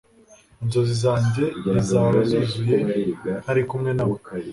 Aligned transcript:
Inzozi 0.63 0.95
zanjye 1.03 1.43
ntizaba 1.63 2.19
zuzuye 2.29 2.77
ntari 3.41 3.61
kumwe 3.69 3.91
nawe 3.97 4.17